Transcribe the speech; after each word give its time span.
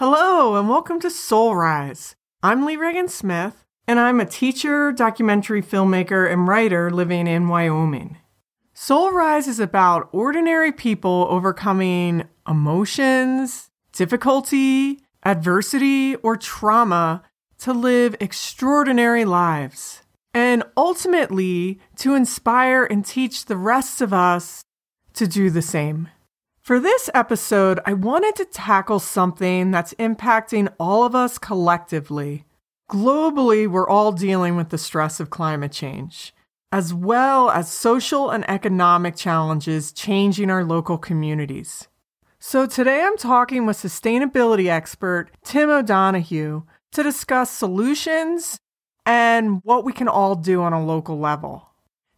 Hello, 0.00 0.56
and 0.56 0.66
welcome 0.66 0.98
to 1.00 1.10
Soul 1.10 1.54
Rise. 1.54 2.16
I'm 2.42 2.64
Lee 2.64 2.78
Reagan 2.78 3.06
Smith, 3.06 3.66
and 3.86 4.00
I'm 4.00 4.18
a 4.18 4.24
teacher, 4.24 4.92
documentary 4.92 5.60
filmmaker, 5.60 6.26
and 6.32 6.48
writer 6.48 6.90
living 6.90 7.26
in 7.26 7.48
Wyoming. 7.48 8.16
Soul 8.72 9.12
Rise 9.12 9.46
is 9.46 9.60
about 9.60 10.08
ordinary 10.10 10.72
people 10.72 11.26
overcoming 11.28 12.24
emotions, 12.48 13.68
difficulty, 13.92 15.00
adversity, 15.22 16.16
or 16.16 16.34
trauma 16.34 17.22
to 17.58 17.74
live 17.74 18.16
extraordinary 18.20 19.26
lives, 19.26 20.00
and 20.32 20.64
ultimately 20.78 21.78
to 21.96 22.14
inspire 22.14 22.86
and 22.86 23.04
teach 23.04 23.44
the 23.44 23.58
rest 23.58 24.00
of 24.00 24.14
us 24.14 24.64
to 25.12 25.26
do 25.26 25.50
the 25.50 25.60
same. 25.60 26.08
For 26.70 26.78
this 26.78 27.10
episode, 27.14 27.80
I 27.84 27.94
wanted 27.94 28.36
to 28.36 28.44
tackle 28.44 29.00
something 29.00 29.72
that's 29.72 29.92
impacting 29.94 30.72
all 30.78 31.02
of 31.02 31.16
us 31.16 31.36
collectively. 31.36 32.44
Globally, 32.88 33.66
we're 33.66 33.88
all 33.88 34.12
dealing 34.12 34.54
with 34.54 34.68
the 34.68 34.78
stress 34.78 35.18
of 35.18 35.30
climate 35.30 35.72
change, 35.72 36.32
as 36.70 36.94
well 36.94 37.50
as 37.50 37.72
social 37.72 38.30
and 38.30 38.48
economic 38.48 39.16
challenges 39.16 39.90
changing 39.90 40.48
our 40.48 40.62
local 40.62 40.96
communities. 40.96 41.88
So, 42.38 42.66
today 42.66 43.02
I'm 43.02 43.16
talking 43.16 43.66
with 43.66 43.76
sustainability 43.76 44.68
expert 44.68 45.32
Tim 45.42 45.70
O'Donoghue 45.70 46.62
to 46.92 47.02
discuss 47.02 47.50
solutions 47.50 48.60
and 49.04 49.60
what 49.64 49.84
we 49.84 49.92
can 49.92 50.06
all 50.06 50.36
do 50.36 50.62
on 50.62 50.72
a 50.72 50.86
local 50.86 51.18
level. 51.18 51.70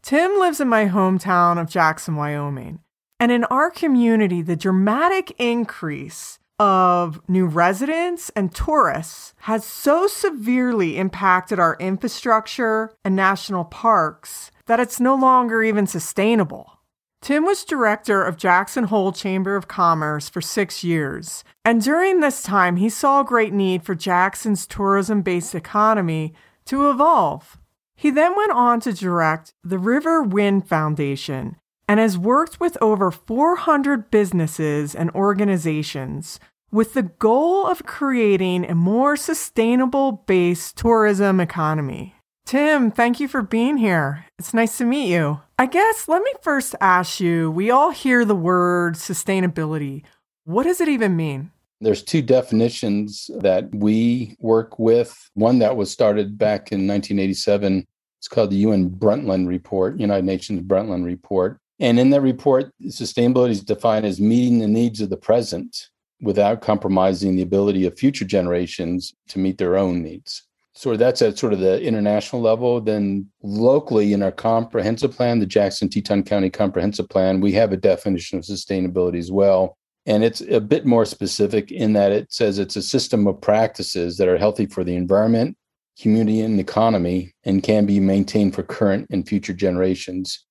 Tim 0.02 0.38
lives 0.38 0.60
in 0.60 0.68
my 0.68 0.88
hometown 0.88 1.58
of 1.58 1.70
Jackson, 1.70 2.16
Wyoming, 2.16 2.80
and 3.22 3.30
in 3.30 3.44
our 3.44 3.70
community, 3.70 4.42
the 4.42 4.56
dramatic 4.56 5.32
increase 5.38 6.40
of 6.58 7.20
new 7.28 7.46
residents 7.46 8.32
and 8.34 8.52
tourists 8.52 9.32
has 9.42 9.64
so 9.64 10.08
severely 10.08 10.98
impacted 10.98 11.60
our 11.60 11.76
infrastructure 11.78 12.92
and 13.04 13.14
national 13.14 13.64
parks 13.64 14.50
that 14.66 14.80
it's 14.80 14.98
no 14.98 15.14
longer 15.14 15.62
even 15.62 15.86
sustainable. 15.86 16.80
Tim 17.20 17.44
was 17.44 17.62
director 17.62 18.24
of 18.24 18.36
Jackson 18.36 18.84
Hole 18.84 19.12
Chamber 19.12 19.54
of 19.54 19.68
Commerce 19.68 20.28
for 20.28 20.40
six 20.40 20.82
years, 20.82 21.44
and 21.64 21.80
during 21.80 22.18
this 22.18 22.42
time, 22.42 22.74
he 22.74 22.88
saw 22.88 23.20
a 23.20 23.24
great 23.24 23.52
need 23.52 23.84
for 23.84 23.94
Jackson's 23.94 24.66
tourism 24.66 25.22
based 25.22 25.54
economy 25.54 26.34
to 26.64 26.90
evolve. 26.90 27.56
He 27.94 28.10
then 28.10 28.34
went 28.34 28.50
on 28.50 28.80
to 28.80 28.92
direct 28.92 29.54
the 29.62 29.76
Riverwind 29.76 30.66
Foundation, 30.66 31.54
and 31.88 32.00
has 32.00 32.16
worked 32.16 32.60
with 32.60 32.78
over 32.80 33.10
400 33.10 34.10
businesses 34.10 34.94
and 34.94 35.10
organizations 35.10 36.38
with 36.70 36.94
the 36.94 37.02
goal 37.02 37.66
of 37.66 37.84
creating 37.84 38.64
a 38.64 38.74
more 38.74 39.16
sustainable 39.16 40.24
based 40.26 40.76
tourism 40.76 41.38
economy. 41.38 42.14
Tim, 42.44 42.90
thank 42.90 43.20
you 43.20 43.28
for 43.28 43.42
being 43.42 43.76
here. 43.76 44.24
It's 44.38 44.54
nice 44.54 44.78
to 44.78 44.84
meet 44.84 45.08
you. 45.08 45.40
I 45.58 45.66
guess 45.66 46.08
let 46.08 46.22
me 46.22 46.32
first 46.42 46.74
ask 46.80 47.20
you 47.20 47.50
we 47.50 47.70
all 47.70 47.90
hear 47.90 48.24
the 48.24 48.34
word 48.34 48.94
sustainability. 48.94 50.02
What 50.44 50.64
does 50.64 50.80
it 50.80 50.88
even 50.88 51.14
mean? 51.14 51.52
There's 51.80 52.02
two 52.02 52.22
definitions 52.22 53.30
that 53.40 53.72
we 53.74 54.36
work 54.40 54.78
with. 54.78 55.30
One 55.34 55.58
that 55.60 55.76
was 55.76 55.90
started 55.90 56.38
back 56.38 56.72
in 56.72 56.86
1987. 56.86 57.86
It's 58.18 58.28
called 58.28 58.50
the 58.50 58.56
UN 58.56 58.88
Brundtland 58.88 59.48
Report, 59.48 59.98
United 59.98 60.24
Nations 60.24 60.62
Brundtland 60.62 61.04
Report. 61.04 61.58
And 61.82 61.98
in 61.98 62.10
that 62.10 62.20
report, 62.20 62.70
sustainability 62.84 63.50
is 63.50 63.60
defined 63.60 64.06
as 64.06 64.20
meeting 64.20 64.60
the 64.60 64.68
needs 64.68 65.00
of 65.00 65.10
the 65.10 65.16
present 65.16 65.88
without 66.20 66.62
compromising 66.62 67.34
the 67.34 67.42
ability 67.42 67.84
of 67.84 67.98
future 67.98 68.24
generations 68.24 69.12
to 69.30 69.40
meet 69.40 69.58
their 69.58 69.76
own 69.76 70.00
needs. 70.00 70.44
So 70.74 70.96
that's 70.96 71.20
at 71.22 71.38
sort 71.38 71.52
of 71.52 71.58
the 71.58 71.82
international 71.82 72.40
level. 72.40 72.80
Then 72.80 73.26
locally 73.42 74.12
in 74.12 74.22
our 74.22 74.30
comprehensive 74.30 75.10
plan, 75.10 75.40
the 75.40 75.46
Jackson 75.46 75.88
Teton 75.88 76.22
County 76.22 76.50
Comprehensive 76.50 77.08
Plan, 77.08 77.40
we 77.40 77.50
have 77.54 77.72
a 77.72 77.76
definition 77.76 78.38
of 78.38 78.44
sustainability 78.44 79.18
as 79.18 79.32
well. 79.32 79.76
And 80.06 80.22
it's 80.22 80.40
a 80.40 80.60
bit 80.60 80.86
more 80.86 81.04
specific 81.04 81.72
in 81.72 81.94
that 81.94 82.12
it 82.12 82.32
says 82.32 82.60
it's 82.60 82.76
a 82.76 82.82
system 82.82 83.26
of 83.26 83.40
practices 83.40 84.18
that 84.18 84.28
are 84.28 84.38
healthy 84.38 84.66
for 84.66 84.84
the 84.84 84.94
environment, 84.94 85.56
community, 86.00 86.42
and 86.42 86.60
economy 86.60 87.34
and 87.42 87.60
can 87.60 87.86
be 87.86 87.98
maintained 87.98 88.54
for 88.54 88.62
current 88.62 89.08
and 89.10 89.26
future 89.26 89.52
generations. 89.52 90.46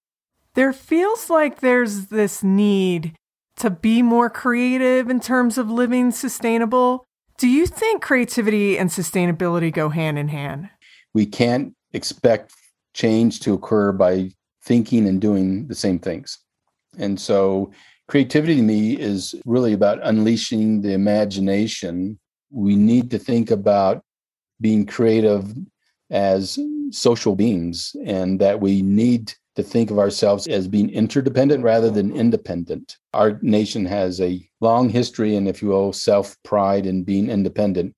There 0.54 0.74
feels 0.74 1.30
like 1.30 1.60
there's 1.60 2.08
this 2.08 2.44
need 2.44 3.16
to 3.58 3.70
be 3.70 4.02
more 4.02 4.30
creative 4.30 5.10
in 5.10 5.20
terms 5.20 5.58
of 5.58 5.70
living 5.70 6.12
sustainable. 6.12 7.06
Do 7.38 7.48
you 7.48 7.66
think 7.66 8.02
creativity 8.02 8.78
and 8.78 8.90
sustainability 8.90 9.72
go 9.72 9.90
hand 9.90 10.20
in 10.20 10.28
hand? 10.28 10.70
We 11.14 11.26
can't 11.26 11.74
expect 11.94 12.54
change 12.94 13.40
to 13.42 13.54
occur 13.54 13.92
by 13.92 14.32
thinking 14.64 15.08
and 15.08 15.22
doing 15.22 15.68
the 15.68 15.76
same 15.76 16.00
things. 16.00 16.38
And 16.98 17.20
so, 17.20 17.72
creativity 18.08 18.58
to 18.58 18.62
me 18.62 19.00
is 19.00 19.34
really 19.46 19.72
about 19.74 20.00
unleashing 20.04 20.82
the 20.82 20.94
imagination. 20.94 22.20
We 22.50 22.76
need 22.76 23.10
to 23.12 23.20
think 23.20 23.52
about 23.52 24.04
being 24.60 24.86
creative 24.86 25.54
as 26.10 26.60
social 26.92 27.36
beings 27.38 27.96
and 28.06 28.40
that 28.42 28.60
we 28.60 28.82
need 28.82 29.34
to 29.56 29.64
think 29.64 29.92
of 29.92 30.00
ourselves 30.00 30.48
as 30.48 30.68
being 30.68 30.90
interdependent 30.90 31.64
rather 31.64 31.90
than 31.90 32.16
independent. 32.16 32.98
Our 33.14 33.40
nation 33.42 33.86
has 33.86 34.22
a 34.22 34.48
long 34.62 34.90
history 34.90 35.36
and, 35.36 35.48
if 35.48 35.62
you 35.62 35.70
will, 35.70 35.94
self 35.94 36.36
pride 36.44 36.86
in 36.86 37.04
being 37.04 37.30
independent. 37.30 37.94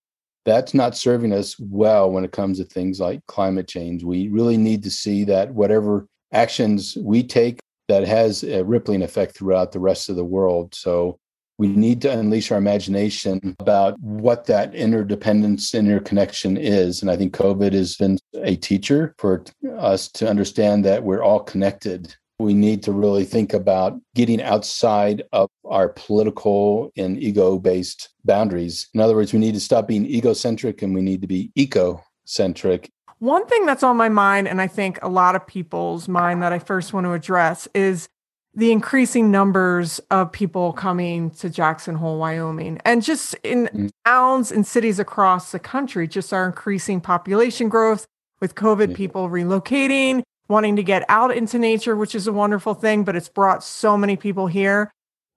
That's 0.46 0.74
not 0.74 0.98
serving 0.98 1.32
us 1.32 1.58
well 1.60 2.12
when 2.12 2.26
it 2.26 2.32
comes 2.32 2.58
to 2.58 2.66
things 2.66 3.00
like 3.00 3.26
climate 3.28 3.68
change. 3.68 4.04
We 4.04 4.28
really 4.28 4.58
need 4.58 4.84
to 4.84 4.92
see 4.92 5.24
that 5.26 5.54
whatever 5.54 6.08
actions 6.34 6.98
we 7.00 7.24
take 7.24 7.60
that 7.88 8.06
has 8.08 8.44
a 8.44 8.64
rippling 8.64 9.04
effect 9.04 9.38
throughout 9.38 9.72
the 9.72 9.80
rest 9.80 10.10
of 10.10 10.16
the 10.16 10.26
world. 10.26 10.74
So 10.74 11.20
we 11.58 11.68
need 11.68 12.02
to 12.02 12.12
unleash 12.12 12.52
our 12.52 12.58
imagination 12.58 13.56
about 13.60 14.00
what 14.00 14.46
that 14.46 14.74
interdependence, 14.74 15.74
interconnection 15.76 16.58
is. 16.58 17.02
And 17.02 17.12
I 17.12 17.16
think 17.16 17.34
COVID 17.36 17.74
has 17.74 17.96
been 17.96 18.18
a 18.36 18.56
teacher 18.56 19.14
for 19.18 19.44
us 19.78 20.08
to 20.14 20.28
understand 20.28 20.84
that 20.86 21.04
we're 21.04 21.22
all 21.22 21.40
connected. 21.40 22.16
We 22.40 22.54
need 22.54 22.82
to 22.84 22.92
really 22.92 23.24
think 23.24 23.54
about 23.54 24.00
getting 24.16 24.42
outside 24.42 25.24
of 25.32 25.50
our 25.66 25.90
political 25.90 26.92
and 26.98 27.22
ego 27.22 27.60
based 27.60 28.10
boundaries. 28.26 28.90
In 28.94 29.00
other 29.00 29.16
words, 29.16 29.32
we 29.32 29.40
need 29.40 29.54
to 29.54 29.60
stop 29.60 29.88
being 29.88 30.06
egocentric 30.06 30.82
and 30.82 30.96
we 30.96 31.02
need 31.02 31.22
to 31.22 31.28
be 31.28 31.52
eco-centric. 31.56 32.90
One 33.20 33.46
thing 33.46 33.66
that's 33.66 33.84
on 33.84 33.96
my 33.96 34.10
mind, 34.10 34.50
and 34.50 34.60
I 34.60 34.68
think 34.68 35.00
a 35.02 35.08
lot 35.08 35.36
of 35.36 35.48
people's 35.48 36.10
mind 36.10 36.42
that 36.44 36.52
I 36.52 36.60
first 36.60 36.92
want 36.92 37.06
to 37.06 37.14
address, 37.14 37.70
is 37.74 38.10
the 38.56 38.72
increasing 38.72 39.32
numbers 39.32 40.00
of 40.12 40.32
people 40.32 40.74
coming 40.74 41.32
to 41.32 41.50
Jackson 41.50 41.96
Hole, 41.96 42.20
Wyoming, 42.20 42.80
and 42.86 43.02
just 43.02 43.34
in 43.44 43.70
mm. 43.74 43.90
towns 44.06 44.52
and 44.52 44.66
cities 44.66 45.00
across 45.00 45.52
the 45.52 45.60
country, 45.60 46.08
just 46.08 46.32
our 46.32 46.46
increasing 46.46 47.02
population 47.02 47.68
growth 47.68 48.06
with 48.40 48.54
COVID, 48.54 48.90
mm. 48.90 48.96
people 48.96 49.30
relocating, 49.30 50.22
wanting 50.48 50.76
to 50.76 50.84
get 50.84 51.04
out 51.10 51.36
into 51.36 51.58
nature, 51.58 51.96
which 51.96 52.14
is 52.14 52.28
a 52.28 52.34
wonderful 52.34 52.76
thing, 52.76 53.04
but 53.04 53.16
it's 53.16 53.30
brought 53.30 53.64
so 53.64 53.98
many 53.98 54.16
people 54.16 54.48
here. 54.48 54.92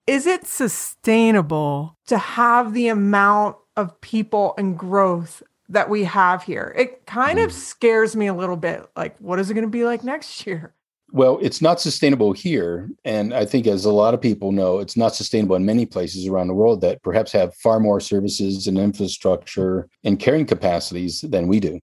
Is 0.06 0.26
it 0.26 0.46
sustainable 0.46 1.96
to 2.06 2.18
have 2.18 2.74
the 2.74 2.88
amount 2.88 3.56
of 3.76 4.00
people 4.00 4.54
and 4.58 4.78
growth 4.78 5.42
that 5.70 5.88
we 5.88 6.04
have 6.04 6.42
here? 6.42 6.74
It 6.76 7.06
kind 7.06 7.38
mm. 7.38 7.44
of 7.44 7.52
scares 7.52 8.14
me 8.14 8.26
a 8.26 8.34
little 8.34 8.56
bit. 8.56 8.86
Like, 8.94 9.16
what 9.18 9.38
is 9.38 9.50
it 9.50 9.54
going 9.54 9.64
to 9.64 9.70
be 9.70 9.84
like 9.84 10.04
next 10.04 10.46
year? 10.46 10.74
Well, 11.12 11.38
it's 11.40 11.62
not 11.62 11.80
sustainable 11.80 12.32
here. 12.32 12.90
And 13.04 13.32
I 13.32 13.44
think, 13.44 13.66
as 13.66 13.84
a 13.84 13.92
lot 13.92 14.14
of 14.14 14.20
people 14.20 14.50
know, 14.52 14.80
it's 14.80 14.96
not 14.96 15.14
sustainable 15.14 15.56
in 15.56 15.64
many 15.64 15.86
places 15.86 16.26
around 16.26 16.48
the 16.48 16.54
world 16.54 16.80
that 16.80 17.02
perhaps 17.02 17.30
have 17.32 17.54
far 17.54 17.78
more 17.78 18.00
services 18.00 18.66
and 18.66 18.76
infrastructure 18.76 19.88
and 20.04 20.18
carrying 20.18 20.46
capacities 20.46 21.20
than 21.20 21.46
we 21.46 21.60
do. 21.60 21.78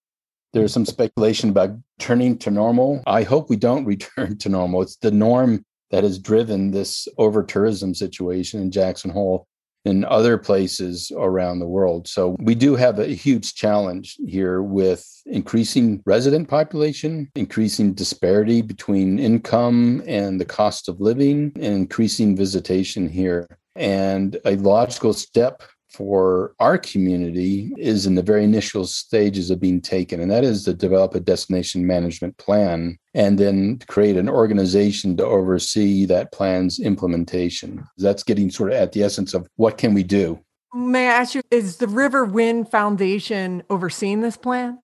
There's 0.51 0.73
some 0.73 0.85
speculation 0.85 1.49
about 1.49 1.71
turning 1.99 2.37
to 2.39 2.51
normal. 2.51 3.01
I 3.07 3.23
hope 3.23 3.49
we 3.49 3.55
don't 3.55 3.85
return 3.93 4.37
to 4.39 4.49
normal. 4.49 4.81
It's 4.81 4.97
the 4.97 5.11
norm 5.11 5.65
that 5.89 6.03
has 6.03 6.19
driven 6.19 6.71
this 6.71 7.07
over 7.17 7.43
tourism 7.43 7.93
situation 7.93 8.59
in 8.59 8.71
Jackson 8.71 9.09
Hole 9.09 9.47
in 9.85 10.05
other 10.05 10.37
places 10.37 11.11
around 11.15 11.59
the 11.59 11.67
world. 11.67 12.07
So 12.07 12.35
we 12.39 12.55
do 12.55 12.75
have 12.75 12.99
a 12.99 13.07
huge 13.07 13.55
challenge 13.55 14.17
here 14.25 14.61
with 14.61 15.05
increasing 15.25 16.01
resident 16.05 16.47
population, 16.47 17.29
increasing 17.35 17.93
disparity 17.93 18.61
between 18.61 19.19
income 19.19 20.01
and 20.07 20.39
the 20.39 20.45
cost 20.45 20.87
of 20.87 21.01
living, 21.01 21.51
and 21.55 21.65
increasing 21.65 22.35
visitation 22.35 23.09
here. 23.09 23.47
And 23.75 24.37
a 24.45 24.55
logical 24.57 25.13
step 25.13 25.63
for 25.93 26.53
our 26.59 26.77
community 26.77 27.71
is 27.77 28.05
in 28.05 28.15
the 28.15 28.21
very 28.21 28.43
initial 28.43 28.85
stages 28.85 29.49
of 29.49 29.59
being 29.59 29.79
taken, 29.79 30.19
and 30.19 30.31
that 30.31 30.43
is 30.43 30.63
to 30.65 30.73
develop 30.73 31.13
a 31.13 31.19
destination 31.19 31.85
management 31.85 32.37
plan 32.37 32.97
and 33.13 33.37
then 33.37 33.79
create 33.87 34.17
an 34.17 34.27
organization 34.27 35.15
to 35.17 35.25
oversee 35.25 36.05
that 36.05 36.31
plan's 36.31 36.79
implementation. 36.79 37.85
That's 37.97 38.23
getting 38.23 38.49
sort 38.49 38.71
of 38.71 38.77
at 38.77 38.91
the 38.91 39.03
essence 39.03 39.33
of 39.33 39.47
what 39.55 39.77
can 39.77 39.93
we 39.93 40.03
do? 40.03 40.39
May 40.73 41.07
I 41.07 41.13
ask 41.13 41.35
you, 41.35 41.43
is 41.51 41.77
the 41.77 41.85
Riverwind 41.85 42.71
Foundation 42.71 43.61
overseeing 43.69 44.21
this 44.21 44.37
plan? 44.37 44.79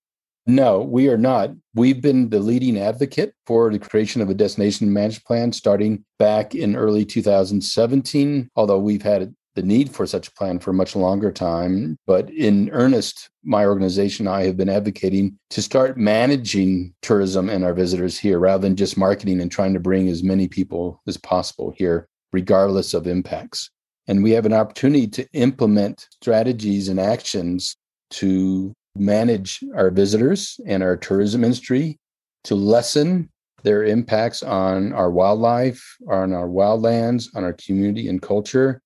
No, 0.46 0.82
we 0.82 1.10
are 1.10 1.18
not. 1.18 1.52
We've 1.76 2.02
been 2.02 2.30
the 2.30 2.40
leading 2.40 2.80
advocate 2.80 3.34
for 3.46 3.72
the 3.72 3.78
creation 3.78 4.22
of 4.22 4.30
a 4.30 4.34
destination 4.34 4.92
management 4.92 5.26
plan 5.26 5.52
starting 5.52 6.04
back 6.18 6.56
in 6.56 6.76
early 6.76 7.06
2017, 7.06 8.50
although 8.56 8.80
we've 8.80 9.02
had 9.02 9.36
the 9.60 9.68
need 9.68 9.94
for 9.94 10.08
such 10.08 10.30
a 10.30 10.32
plan 10.32 10.58
for 10.58 10.72
a 10.72 10.74
much 10.74 10.96
longer 10.96 11.32
time. 11.32 11.98
But 12.08 12.30
in 12.30 12.70
earnest, 12.70 13.30
my 13.44 13.66
organization, 13.66 14.26
I 14.26 14.44
have 14.44 14.56
been 14.56 14.70
advocating 14.70 15.38
to 15.50 15.62
start 15.62 15.98
managing 15.98 16.94
tourism 17.02 17.50
and 17.50 17.66
our 17.66 17.74
visitors 17.74 18.18
here 18.18 18.40
rather 18.40 18.62
than 18.62 18.78
just 18.78 18.98
marketing 18.98 19.42
and 19.42 19.52
trying 19.52 19.74
to 19.74 19.80
bring 19.80 20.08
as 20.08 20.24
many 20.24 20.48
people 20.48 21.02
as 21.08 21.18
possible 21.18 21.74
here, 21.76 22.08
regardless 22.32 22.94
of 22.94 23.06
impacts. 23.06 23.70
And 24.08 24.24
we 24.24 24.32
have 24.32 24.46
an 24.46 24.54
opportunity 24.54 25.08
to 25.08 25.28
implement 25.34 26.08
strategies 26.22 26.88
and 26.88 27.00
actions 27.00 27.76
to 28.12 28.74
manage 28.96 29.60
our 29.76 29.92
visitors 29.92 30.60
and 30.66 30.82
our 30.82 30.96
tourism 30.96 31.44
industry 31.44 32.00
to 32.46 32.56
lessen 32.56 33.30
their 33.64 33.84
impacts 33.84 34.42
on 34.42 34.94
our 34.94 35.12
wildlife, 35.12 35.98
on 36.10 36.32
our 36.32 36.48
wildlands, 36.48 37.28
on 37.36 37.44
our 37.44 37.54
community 37.54 38.08
and 38.08 38.22
culture. 38.22 38.82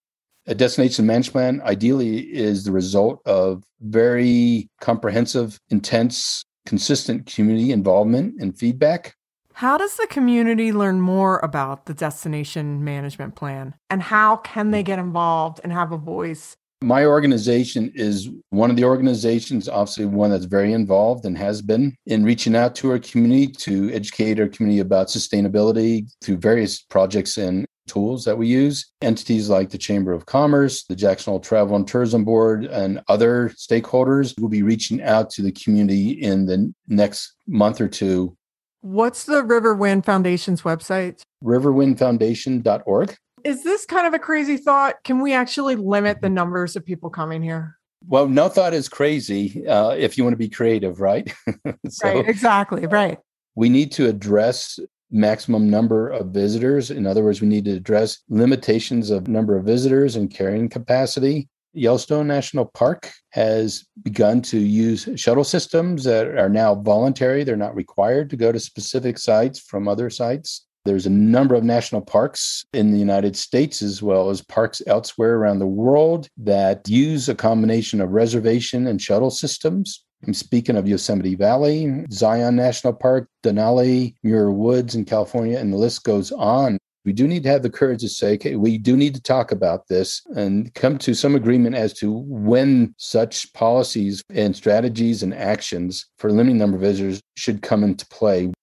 A 0.45 0.55
destination 0.55 1.05
management 1.05 1.33
plan 1.33 1.61
ideally 1.61 2.19
is 2.33 2.65
the 2.65 2.71
result 2.71 3.21
of 3.25 3.63
very 3.79 4.67
comprehensive, 4.81 5.57
intense, 5.69 6.43
consistent 6.65 7.25
community 7.25 7.71
involvement 7.71 8.41
and 8.41 8.57
feedback. 8.57 9.15
How 9.53 9.77
does 9.77 9.95
the 9.95 10.07
community 10.07 10.73
learn 10.73 10.99
more 10.99 11.39
about 11.39 11.85
the 11.85 11.93
destination 11.93 12.83
management 12.83 13.35
plan? 13.35 13.75
And 13.89 14.01
how 14.01 14.37
can 14.37 14.71
they 14.71 14.83
get 14.83 14.99
involved 14.99 15.61
and 15.63 15.71
have 15.71 15.91
a 15.91 15.97
voice 15.97 16.57
my 16.83 17.05
organization 17.05 17.91
is 17.95 18.29
one 18.49 18.69
of 18.69 18.75
the 18.75 18.83
organizations, 18.83 19.69
obviously 19.69 20.05
one 20.05 20.31
that's 20.31 20.45
very 20.45 20.73
involved 20.73 21.25
and 21.25 21.37
has 21.37 21.61
been 21.61 21.95
in 22.05 22.25
reaching 22.25 22.55
out 22.55 22.75
to 22.75 22.91
our 22.91 22.99
community 22.99 23.47
to 23.47 23.89
educate 23.93 24.39
our 24.39 24.49
community 24.49 24.81
about 24.81 25.07
sustainability 25.07 26.11
through 26.21 26.37
various 26.37 26.81
projects 26.81 27.37
and 27.37 27.65
tools 27.87 28.25
that 28.25 28.37
we 28.37 28.47
use. 28.47 28.91
Entities 29.01 29.49
like 29.49 29.69
the 29.69 29.77
Chamber 29.77 30.11
of 30.11 30.25
Commerce, 30.25 30.83
the 30.83 30.95
Jackson 30.95 31.31
Hole 31.31 31.39
Travel 31.39 31.75
and 31.75 31.87
Tourism 31.87 32.23
Board, 32.23 32.65
and 32.65 33.01
other 33.07 33.49
stakeholders 33.49 34.39
will 34.39 34.49
be 34.49 34.63
reaching 34.63 35.01
out 35.01 35.29
to 35.31 35.41
the 35.41 35.51
community 35.51 36.11
in 36.11 36.45
the 36.45 36.73
next 36.87 37.35
month 37.47 37.81
or 37.81 37.87
two. 37.87 38.35
What's 38.81 39.25
the 39.25 39.43
Riverwind 39.43 40.05
Foundation's 40.05 40.63
website? 40.63 41.21
riverwindfoundation.org 41.43 43.17
is 43.43 43.63
this 43.63 43.85
kind 43.85 44.07
of 44.07 44.13
a 44.13 44.19
crazy 44.19 44.57
thought? 44.57 45.03
Can 45.03 45.19
we 45.19 45.33
actually 45.33 45.75
limit 45.75 46.21
the 46.21 46.29
numbers 46.29 46.75
of 46.75 46.85
people 46.85 47.09
coming 47.09 47.41
here? 47.41 47.77
Well, 48.07 48.27
no 48.27 48.49
thought 48.49 48.73
is 48.73 48.89
crazy 48.89 49.65
uh, 49.67 49.91
if 49.91 50.17
you 50.17 50.23
want 50.23 50.33
to 50.33 50.37
be 50.37 50.49
creative, 50.49 50.99
right? 50.99 51.33
so 51.89 52.07
right, 52.07 52.27
exactly, 52.27 52.85
right. 52.85 53.17
We 53.55 53.69
need 53.69 53.91
to 53.93 54.09
address 54.09 54.79
maximum 55.13 55.69
number 55.69 56.09
of 56.09 56.27
visitors. 56.27 56.91
In 56.91 57.05
other 57.05 57.23
words, 57.23 57.39
we 57.39 57.47
need 57.47 57.65
to 57.65 57.77
address 57.77 58.19
limitations 58.29 59.11
of 59.11 59.27
number 59.27 59.55
of 59.55 59.63
visitors 59.63 60.15
and 60.15 60.33
carrying 60.33 60.67
capacity. 60.67 61.47
Yellowstone 61.73 62.27
National 62.27 62.65
Park 62.65 63.11
has 63.31 63.85
begun 64.03 64.41
to 64.43 64.59
use 64.59 65.07
shuttle 65.15 65.43
systems 65.43 66.03
that 66.03 66.27
are 66.27 66.49
now 66.49 66.75
voluntary. 66.75 67.43
They're 67.43 67.55
not 67.55 67.75
required 67.75 68.29
to 68.31 68.35
go 68.35 68.51
to 68.51 68.59
specific 68.59 69.17
sites 69.17 69.59
from 69.59 69.87
other 69.87 70.09
sites. 70.09 70.65
There's 70.85 71.05
a 71.05 71.11
number 71.11 71.55
of 71.55 71.63
national 71.63 72.01
parks 72.01 72.65
in 72.73 72.91
the 72.91 72.99
United 72.99 73.37
States 73.37 73.81
as 73.81 74.03
well 74.03 74.29
as 74.29 74.41
parks 74.41 74.81
elsewhere 74.85 75.35
around 75.35 75.59
the 75.59 75.65
world 75.65 76.27
that 76.37 76.87
use 76.89 77.29
a 77.29 77.35
combination 77.35 78.01
of 78.01 78.11
reservation 78.11 78.85
and 78.87 79.01
shuttle 79.01 79.31
systems. 79.31 80.03
I'm 80.25 80.33
speaking 80.33 80.77
of 80.77 80.87
Yosemite 80.87 81.35
Valley, 81.35 82.05
Zion 82.11 82.55
National 82.55 82.93
Park, 82.93 83.27
Denali, 83.43 84.15
Muir 84.23 84.51
Woods 84.51 84.95
in 84.95 85.05
California, 85.05 85.57
and 85.57 85.73
the 85.73 85.77
list 85.77 86.03
goes 86.03 86.31
on. 86.31 86.77
We 87.05 87.11
do 87.11 87.27
need 87.27 87.43
to 87.43 87.49
have 87.49 87.63
the 87.63 87.69
courage 87.69 87.99
to 88.01 88.09
say, 88.09 88.35
okay, 88.35 88.55
we 88.55 88.77
do 88.77 88.95
need 88.95 89.13
to 89.15 89.21
talk 89.21 89.51
about 89.51 89.89
this 89.89 90.21
and 90.37 90.73
come 90.73 90.97
to 90.99 91.13
some 91.13 91.35
agreement 91.35 91.75
as 91.75 91.93
to 91.95 92.23
when 92.27 92.95
such 92.97 93.51
policies 93.51 94.21
and 94.29 94.55
strategies 94.55 95.21
and 95.21 95.33
actions 95.33 96.05
for 96.17 96.31
limiting 96.31 96.57
number 96.57 96.77
of 96.77 96.81
visitors 96.81 97.19
should 97.35 97.61
come 97.61 97.83
into 97.83 98.05
play. 98.07 98.53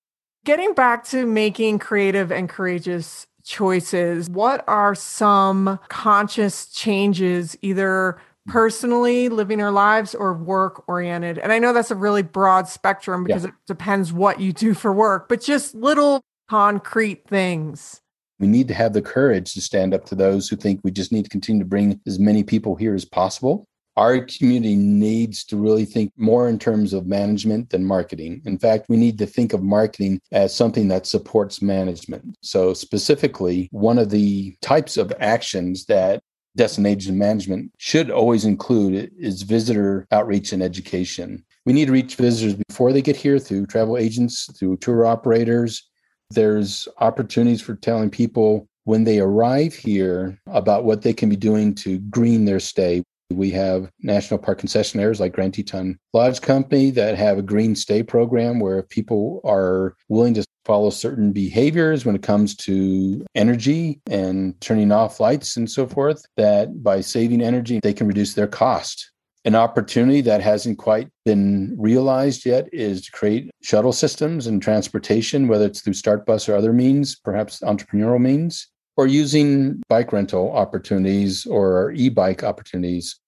Getting 0.47 0.73
back 0.73 1.05
to 1.09 1.27
making 1.27 1.81
creative 1.81 2.33
and 2.33 2.49
courageous 2.49 3.27
choices, 3.45 4.31
what 4.31 4.65
are 4.67 4.95
some 4.95 5.79
conscious 5.89 6.67
changes, 6.67 7.59
either 7.61 8.19
personally 8.47 9.29
living 9.29 9.61
our 9.61 9.71
lives 9.71 10.15
or 10.15 10.35
work 10.35 10.89
oriented? 10.89 11.39
And 11.39 11.53
I 11.53 11.59
know 11.59 11.73
that's 11.73 11.91
a 11.91 11.97
really 11.97 12.23
broad 12.23 12.69
spectrum 12.69 13.25
because 13.25 13.45
yeah. 13.45 13.51
it 13.51 13.55
depends 13.67 14.13
what 14.13 14.41
you 14.41 14.53
do 14.53 14.75
for 14.75 14.93
work, 14.93 15.29
but 15.29 15.41
just 15.41 15.75
little 15.75 16.23
concrete 16.49 17.27
things. 17.29 18.01
We 18.39 18.47
need 18.47 18.69
to 18.69 18.75
have 18.75 18.95
the 18.95 19.03
courage 19.03 19.53
to 19.55 19.61
stand 19.61 19.93
up 19.93 20.07
to 20.07 20.15
those 20.15 20.49
who 20.49 20.57
think 20.57 20.81
we 20.83 20.91
just 20.91 21.13
need 21.13 21.25
to 21.25 21.31
continue 21.31 21.63
to 21.63 21.69
bring 21.69 22.01
as 22.07 22.19
many 22.19 22.43
people 22.43 22.75
here 22.75 22.95
as 22.95 23.05
possible 23.05 23.67
our 24.01 24.21
community 24.21 24.77
needs 24.77 25.45
to 25.45 25.57
really 25.57 25.85
think 25.85 26.11
more 26.17 26.49
in 26.49 26.59
terms 26.59 26.95
of 26.95 27.07
management 27.07 27.69
than 27.69 27.85
marketing. 27.85 28.41
In 28.47 28.59
fact, 28.59 28.87
we 28.89 28.97
need 28.97 29.19
to 29.19 29.27
think 29.27 29.53
of 29.53 29.63
marketing 29.63 30.21
as 30.33 30.55
something 30.55 30.89
that 30.89 31.07
supports 31.07 31.61
management. 31.61 32.37
So, 32.41 32.73
specifically, 32.73 33.69
one 33.73 33.99
of 33.99 34.09
the 34.09 34.57
types 34.63 34.97
of 34.97 35.13
actions 35.21 35.85
that 35.87 36.23
destination 36.57 37.17
management 37.17 37.73
should 37.79 38.11
always 38.11 38.45
include 38.45 39.11
is 39.19 39.43
visitor 39.43 40.07
outreach 40.11 40.53
and 40.53 40.63
education. 40.63 41.45
We 41.67 41.73
need 41.73 41.87
to 41.87 41.93
reach 41.93 42.17
visitors 42.17 42.55
before 42.69 42.93
they 42.93 43.03
get 43.03 43.17
here 43.17 43.39
through 43.39 43.67
travel 43.67 43.97
agents, 43.97 44.51
through 44.59 44.79
tour 44.79 45.07
operators. 45.07 45.89
There's 46.31 46.89
opportunities 46.99 47.61
for 47.61 47.75
telling 47.75 48.11
people 48.11 48.69
when 48.85 49.05
they 49.05 49.21
arrive 49.21 49.75
here 49.75 50.39
about 50.47 50.85
what 50.85 51.03
they 51.03 51.13
can 51.13 51.29
be 51.29 51.37
doing 51.37 51.75
to 51.77 51.99
green 51.99 52.45
their 52.45 52.61
stay. 52.61 53.03
We 53.31 53.51
have 53.53 53.91
national 54.03 54.39
park 54.39 54.61
concessionaires 54.61 55.21
like 55.21 55.33
Grand 55.33 55.55
Teton 55.55 55.99
Lodge 56.13 56.41
Company 56.41 56.91
that 56.91 57.17
have 57.17 57.39
a 57.39 57.43
green 57.43 57.77
stay 57.77 58.03
program 58.03 58.59
where 58.59 58.83
people 58.83 59.41
are 59.45 59.97
willing 60.09 60.35
to 60.35 60.45
follow 60.65 60.91
certain 60.91 61.33
behaviors 61.33 62.05
when 62.05 62.15
it 62.15 62.23
comes 62.23 62.55
to 62.55 63.25
energy 63.35 64.01
and 64.09 64.61
turning 64.61 64.93
off 64.93 65.21
lights 65.21 65.57
and 65.57 65.71
so 65.71 65.87
forth, 65.87 66.25
that 66.37 66.83
by 66.83 67.01
saving 67.01 67.41
energy, 67.41 67.81
they 67.83 67.95
can 67.95 68.07
reduce 68.07 68.35
their 68.35 68.47
cost. 68.47 69.11
An 69.47 69.55
opportunity 69.55 70.21
that 70.21 70.43
hasn't 70.43 70.77
quite 70.77 71.09
been 71.25 71.75
realized 71.79 72.45
yet 72.45 72.69
is 72.73 73.07
to 73.07 73.11
create 73.13 73.51
shuttle 73.63 73.93
systems 73.93 74.47
and 74.47 74.61
transportation, 74.61 75.49
whether 75.49 75.65
it's 75.65 75.81
through 75.81 75.95
StartBus 75.95 76.47
or 76.49 76.57
other 76.57 76.75
means, 76.75 77.19
perhaps 77.19 77.61
entrepreneurial 77.61 78.21
means, 78.21 78.69
or 78.97 79.07
using 79.07 79.83
bike 79.89 80.13
rental 80.13 80.53
opportunities 80.53 81.47
or 81.47 81.93
e-bike 81.93 82.43
opportunities 82.43 83.21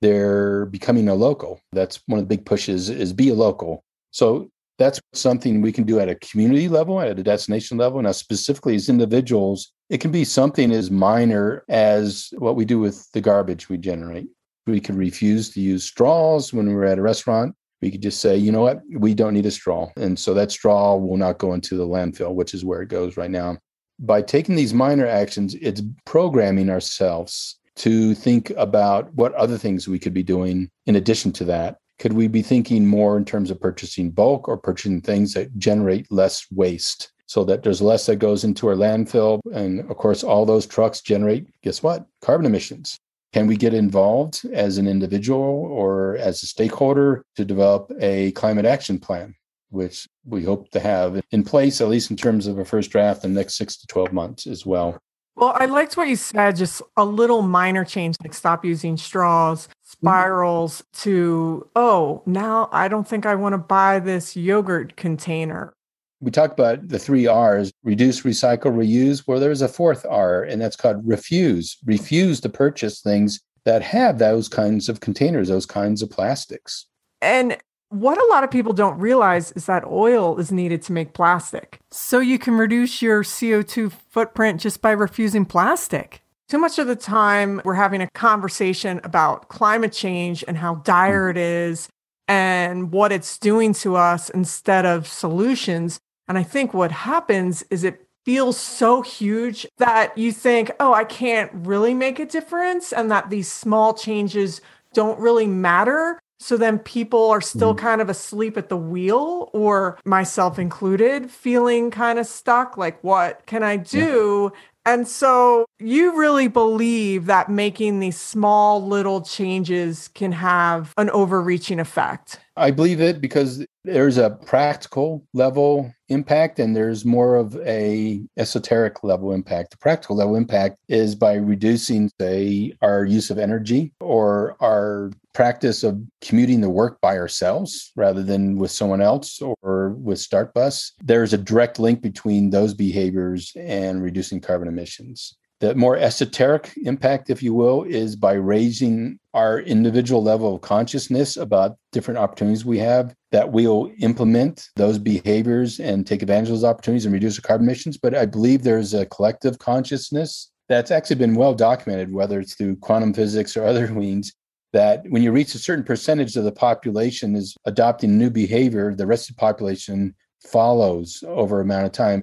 they're 0.00 0.66
becoming 0.66 1.08
a 1.08 1.14
local. 1.14 1.60
That's 1.72 2.00
one 2.06 2.18
of 2.18 2.24
the 2.28 2.36
big 2.36 2.46
pushes 2.46 2.88
is 2.88 3.12
be 3.12 3.28
a 3.28 3.34
local. 3.34 3.84
So 4.10 4.48
that's 4.78 5.00
something 5.12 5.60
we 5.60 5.72
can 5.72 5.84
do 5.84 6.00
at 6.00 6.08
a 6.08 6.14
community 6.16 6.68
level 6.68 7.00
at 7.00 7.18
a 7.18 7.22
destination 7.22 7.76
level. 7.76 8.00
Now 8.00 8.12
specifically 8.12 8.74
as 8.74 8.88
individuals 8.88 9.72
it 9.90 10.00
can 10.00 10.12
be 10.12 10.24
something 10.24 10.70
as 10.70 10.90
minor 10.90 11.64
as 11.68 12.32
what 12.38 12.56
we 12.56 12.64
do 12.64 12.78
with 12.78 13.10
the 13.12 13.20
garbage 13.20 13.68
we 13.68 13.76
generate. 13.76 14.28
We 14.66 14.80
could 14.80 14.94
refuse 14.94 15.50
to 15.50 15.60
use 15.60 15.84
straws 15.84 16.52
when 16.52 16.72
we're 16.72 16.84
at 16.84 16.98
a 16.98 17.02
restaurant. 17.02 17.54
We 17.82 17.90
could 17.90 18.02
just 18.02 18.20
say 18.20 18.36
you 18.36 18.52
know 18.52 18.62
what? 18.62 18.80
We 18.90 19.14
don't 19.14 19.34
need 19.34 19.46
a 19.46 19.50
straw. 19.50 19.90
And 19.96 20.18
so 20.18 20.32
that 20.34 20.52
straw 20.52 20.96
will 20.96 21.16
not 21.16 21.38
go 21.38 21.52
into 21.52 21.76
the 21.76 21.86
landfill 21.86 22.34
which 22.34 22.54
is 22.54 22.64
where 22.64 22.80
it 22.80 22.88
goes 22.88 23.16
right 23.16 23.30
now 23.30 23.58
by 24.00 24.22
taking 24.22 24.56
these 24.56 24.74
minor 24.74 25.06
actions, 25.06 25.54
it's 25.60 25.82
programming 26.04 26.70
ourselves 26.70 27.58
to 27.76 28.14
think 28.14 28.50
about 28.56 29.12
what 29.14 29.34
other 29.34 29.56
things 29.56 29.86
we 29.86 29.98
could 29.98 30.14
be 30.14 30.22
doing 30.22 30.70
in 30.86 30.96
addition 30.96 31.32
to 31.32 31.44
that. 31.44 31.76
Could 31.98 32.14
we 32.14 32.28
be 32.28 32.42
thinking 32.42 32.86
more 32.86 33.16
in 33.16 33.24
terms 33.24 33.50
of 33.50 33.60
purchasing 33.60 34.10
bulk 34.10 34.48
or 34.48 34.56
purchasing 34.56 35.02
things 35.02 35.34
that 35.34 35.56
generate 35.58 36.10
less 36.10 36.46
waste 36.50 37.12
so 37.26 37.44
that 37.44 37.62
there's 37.62 37.82
less 37.82 38.06
that 38.06 38.16
goes 38.16 38.42
into 38.42 38.68
our 38.68 38.74
landfill? 38.74 39.40
And 39.52 39.80
of 39.80 39.96
course, 39.98 40.24
all 40.24 40.46
those 40.46 40.66
trucks 40.66 41.02
generate, 41.02 41.46
guess 41.62 41.82
what? 41.82 42.06
Carbon 42.22 42.46
emissions. 42.46 42.98
Can 43.32 43.46
we 43.46 43.56
get 43.56 43.74
involved 43.74 44.44
as 44.52 44.78
an 44.78 44.88
individual 44.88 45.68
or 45.70 46.16
as 46.16 46.42
a 46.42 46.46
stakeholder 46.46 47.22
to 47.36 47.44
develop 47.44 47.92
a 48.00 48.32
climate 48.32 48.64
action 48.64 48.98
plan? 48.98 49.34
Which 49.70 50.06
we 50.24 50.44
hope 50.44 50.70
to 50.70 50.80
have 50.80 51.20
in 51.30 51.42
place, 51.42 51.80
at 51.80 51.88
least 51.88 52.10
in 52.10 52.16
terms 52.16 52.46
of 52.46 52.58
a 52.58 52.64
first 52.64 52.90
draft, 52.90 53.24
in 53.24 53.34
the 53.34 53.40
next 53.40 53.56
six 53.56 53.76
to 53.78 53.86
12 53.86 54.12
months 54.12 54.46
as 54.46 54.66
well. 54.66 54.98
Well, 55.36 55.56
I 55.58 55.66
liked 55.66 55.96
what 55.96 56.08
you 56.08 56.16
said, 56.16 56.56
just 56.56 56.82
a 56.96 57.04
little 57.04 57.40
minor 57.40 57.84
change, 57.84 58.16
like 58.22 58.34
stop 58.34 58.64
using 58.64 58.96
straws, 58.96 59.68
mm-hmm. 59.68 60.06
spirals 60.06 60.84
to, 60.98 61.68
oh, 61.74 62.22
now 62.26 62.68
I 62.72 62.88
don't 62.88 63.08
think 63.08 63.24
I 63.24 63.34
want 63.36 63.54
to 63.54 63.58
buy 63.58 64.00
this 64.00 64.36
yogurt 64.36 64.96
container. 64.96 65.72
We 66.20 66.30
talked 66.30 66.58
about 66.58 66.88
the 66.88 66.98
three 66.98 67.26
R's 67.26 67.72
reduce, 67.82 68.20
recycle, 68.22 68.74
reuse. 68.74 69.26
Well, 69.26 69.40
there's 69.40 69.62
a 69.62 69.68
fourth 69.68 70.04
R, 70.06 70.42
and 70.42 70.60
that's 70.60 70.76
called 70.76 71.00
refuse. 71.06 71.78
Refuse 71.86 72.40
to 72.42 72.50
purchase 72.50 73.00
things 73.00 73.40
that 73.64 73.80
have 73.80 74.18
those 74.18 74.46
kinds 74.46 74.90
of 74.90 75.00
containers, 75.00 75.48
those 75.48 75.64
kinds 75.64 76.02
of 76.02 76.10
plastics. 76.10 76.86
And 77.22 77.56
what 77.90 78.18
a 78.18 78.26
lot 78.30 78.44
of 78.44 78.50
people 78.50 78.72
don't 78.72 78.98
realize 78.98 79.52
is 79.52 79.66
that 79.66 79.84
oil 79.84 80.38
is 80.38 80.50
needed 80.50 80.80
to 80.82 80.92
make 80.92 81.12
plastic. 81.12 81.80
So 81.90 82.20
you 82.20 82.38
can 82.38 82.54
reduce 82.54 83.02
your 83.02 83.24
CO2 83.24 83.92
footprint 84.08 84.60
just 84.60 84.80
by 84.80 84.92
refusing 84.92 85.44
plastic. 85.44 86.22
Too 86.48 86.58
much 86.58 86.78
of 86.78 86.86
the 86.86 86.96
time, 86.96 87.60
we're 87.64 87.74
having 87.74 88.00
a 88.00 88.10
conversation 88.10 89.00
about 89.04 89.48
climate 89.48 89.92
change 89.92 90.44
and 90.46 90.56
how 90.56 90.76
dire 90.76 91.28
it 91.28 91.36
is 91.36 91.88
and 92.28 92.92
what 92.92 93.10
it's 93.10 93.38
doing 93.38 93.72
to 93.74 93.96
us 93.96 94.30
instead 94.30 94.86
of 94.86 95.06
solutions. 95.06 95.98
And 96.28 96.38
I 96.38 96.44
think 96.44 96.72
what 96.72 96.92
happens 96.92 97.64
is 97.70 97.82
it 97.82 98.06
feels 98.24 98.56
so 98.56 99.02
huge 99.02 99.66
that 99.78 100.16
you 100.16 100.30
think, 100.30 100.70
oh, 100.78 100.92
I 100.92 101.04
can't 101.04 101.50
really 101.52 101.94
make 101.94 102.20
a 102.20 102.26
difference, 102.26 102.92
and 102.92 103.10
that 103.10 103.30
these 103.30 103.50
small 103.50 103.94
changes 103.94 104.60
don't 104.92 105.18
really 105.18 105.46
matter. 105.46 106.20
So 106.40 106.56
then 106.56 106.78
people 106.78 107.30
are 107.30 107.42
still 107.42 107.74
mm-hmm. 107.74 107.86
kind 107.86 108.00
of 108.00 108.08
asleep 108.08 108.56
at 108.56 108.70
the 108.70 108.76
wheel, 108.76 109.50
or 109.52 109.98
myself 110.06 110.58
included, 110.58 111.30
feeling 111.30 111.90
kind 111.90 112.18
of 112.18 112.26
stuck. 112.26 112.78
Like, 112.78 113.02
what 113.04 113.44
can 113.44 113.62
I 113.62 113.76
do? 113.76 114.50
Yeah. 114.52 114.60
And 114.86 115.06
so 115.06 115.66
you 115.78 116.18
really 116.18 116.48
believe 116.48 117.26
that 117.26 117.50
making 117.50 118.00
these 118.00 118.18
small 118.18 118.84
little 118.84 119.20
changes 119.20 120.08
can 120.08 120.32
have 120.32 120.94
an 120.96 121.10
overreaching 121.10 121.78
effect. 121.78 122.40
I 122.56 122.70
believe 122.70 123.00
it 123.00 123.20
because 123.20 123.64
there's 123.84 124.16
a 124.16 124.30
practical 124.46 125.22
level 125.34 125.94
impact 126.08 126.58
and 126.58 126.74
there's 126.74 127.04
more 127.04 127.36
of 127.36 127.56
a 127.58 128.22
esoteric 128.38 129.04
level 129.04 129.32
impact. 129.32 129.72
The 129.72 129.76
practical 129.76 130.16
level 130.16 130.34
impact 130.34 130.78
is 130.88 131.14
by 131.14 131.34
reducing 131.34 132.10
say 132.20 132.72
our 132.80 133.04
use 133.04 133.30
of 133.30 133.38
energy 133.38 133.92
or 134.00 134.56
our 134.60 135.10
practice 135.32 135.82
of 135.82 136.00
commuting 136.20 136.60
the 136.60 136.70
work 136.70 137.00
by 137.00 137.16
ourselves 137.16 137.92
rather 137.96 138.22
than 138.22 138.56
with 138.56 138.70
someone 138.70 139.00
else 139.00 139.40
or 139.62 139.90
with 139.90 140.18
Startbus. 140.18 140.92
There's 141.02 141.32
a 141.32 141.38
direct 141.38 141.78
link 141.78 142.02
between 142.02 142.50
those 142.50 142.74
behaviors 142.74 143.52
and 143.56 144.02
reducing 144.02 144.40
carbon 144.40 144.68
emissions. 144.68 145.36
The 145.60 145.74
more 145.74 145.96
esoteric 145.98 146.72
impact, 146.84 147.28
if 147.28 147.42
you 147.42 147.52
will, 147.52 147.82
is 147.82 148.16
by 148.16 148.32
raising 148.32 149.18
our 149.34 149.60
individual 149.60 150.22
level 150.22 150.54
of 150.54 150.62
consciousness 150.62 151.36
about 151.36 151.76
different 151.92 152.16
opportunities 152.16 152.64
we 152.64 152.78
have 152.78 153.14
that 153.30 153.52
we'll 153.52 153.92
implement 153.98 154.70
those 154.76 154.98
behaviors 154.98 155.78
and 155.78 156.06
take 156.06 156.22
advantage 156.22 156.48
of 156.48 156.54
those 156.54 156.64
opportunities 156.64 157.04
and 157.04 157.12
reduce 157.12 157.36
the 157.36 157.42
carbon 157.42 157.66
emissions. 157.66 157.98
But 157.98 158.14
I 158.14 158.24
believe 158.24 158.62
there's 158.62 158.94
a 158.94 159.04
collective 159.04 159.58
consciousness 159.58 160.50
that's 160.70 160.92
actually 160.92 161.16
been 161.16 161.34
well 161.34 161.52
documented, 161.52 162.14
whether 162.14 162.38
it's 162.38 162.54
through 162.54 162.76
quantum 162.76 163.12
physics 163.12 163.56
or 163.56 163.64
other 163.64 163.88
means, 163.92 164.32
that 164.72 165.02
when 165.08 165.22
you 165.22 165.32
reach 165.32 165.54
a 165.54 165.58
certain 165.58 165.84
percentage 165.84 166.36
of 166.36 166.44
the 166.44 166.52
population 166.52 167.34
is 167.34 167.56
adopting 167.64 168.16
new 168.16 168.30
behavior, 168.30 168.94
the 168.94 169.06
rest 169.06 169.28
of 169.28 169.36
the 169.36 169.40
population 169.40 170.14
follows 170.46 171.22
over 171.26 171.60
amount 171.60 171.86
of 171.86 171.92
time 171.92 172.22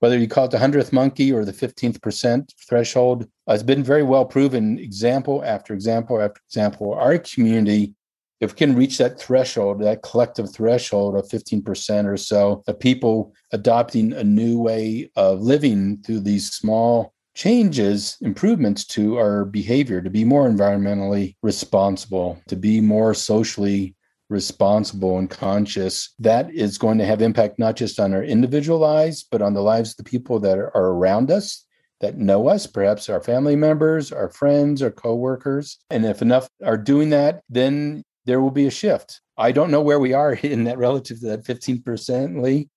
whether 0.00 0.18
you 0.18 0.28
call 0.28 0.44
it 0.44 0.50
the 0.50 0.58
100th 0.58 0.92
monkey 0.92 1.32
or 1.32 1.44
the 1.44 1.52
15th 1.52 2.00
percent 2.02 2.54
threshold, 2.68 3.26
it's 3.48 3.62
been 3.62 3.82
very 3.82 4.02
well 4.02 4.24
proven, 4.24 4.78
example 4.78 5.42
after 5.44 5.72
example 5.72 6.20
after 6.20 6.40
example. 6.46 6.94
Our 6.94 7.18
community, 7.18 7.94
if 8.40 8.52
we 8.52 8.56
can 8.56 8.76
reach 8.76 8.98
that 8.98 9.18
threshold, 9.18 9.80
that 9.82 10.02
collective 10.02 10.52
threshold 10.52 11.16
of 11.16 11.28
15% 11.28 12.04
or 12.04 12.16
so 12.16 12.62
of 12.66 12.78
people 12.78 13.32
adopting 13.52 14.12
a 14.12 14.22
new 14.24 14.60
way 14.60 15.10
of 15.16 15.40
living 15.40 16.02
through 16.04 16.20
these 16.20 16.52
small 16.52 17.14
changes, 17.36 18.16
improvements 18.22 18.84
to 18.86 19.18
our 19.18 19.44
behavior, 19.44 20.00
to 20.00 20.10
be 20.10 20.24
more 20.24 20.48
environmentally 20.48 21.36
responsible, 21.42 22.40
to 22.48 22.56
be 22.56 22.80
more 22.80 23.12
socially 23.14 23.94
responsible 24.28 25.18
and 25.18 25.30
conscious, 25.30 26.14
that 26.18 26.52
is 26.52 26.78
going 26.78 26.98
to 26.98 27.04
have 27.04 27.22
impact 27.22 27.58
not 27.58 27.76
just 27.76 28.00
on 28.00 28.12
our 28.12 28.24
individual 28.24 28.78
lives, 28.78 29.24
but 29.30 29.42
on 29.42 29.54
the 29.54 29.60
lives 29.60 29.90
of 29.90 29.98
the 29.98 30.10
people 30.10 30.40
that 30.40 30.58
are, 30.58 30.70
around 30.74 31.30
us, 31.30 31.64
that 32.00 32.16
know 32.16 32.48
us, 32.48 32.66
perhaps 32.66 33.08
our 33.08 33.20
family 33.20 33.54
members, 33.54 34.12
our 34.12 34.30
friends, 34.30 34.82
our 34.82 34.90
coworkers. 34.90 35.78
And 35.90 36.04
if 36.04 36.22
enough 36.22 36.48
are 36.64 36.78
doing 36.78 37.10
that, 37.10 37.42
then 37.48 38.02
there 38.24 38.40
will 38.40 38.50
be 38.50 38.66
a 38.66 38.70
shift. 38.70 39.20
I 39.36 39.52
don't 39.52 39.70
know 39.70 39.82
where 39.82 40.00
we 40.00 40.14
are 40.14 40.32
in 40.42 40.64
that 40.64 40.78
relative 40.78 41.20
to 41.20 41.26
that 41.28 41.44
15%, 41.44 42.42
Lee, 42.42 42.70